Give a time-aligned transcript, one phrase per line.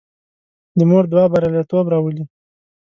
[0.77, 2.23] د مور دعا بریالیتوب راولي.